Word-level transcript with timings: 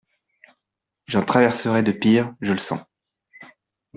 —«J’en 1.05 1.21
traverserai 1.23 1.83
de 1.83 1.91
pires, 1.91 2.33
je 2.41 2.53
le 2.53 2.57
sens. 2.57 2.79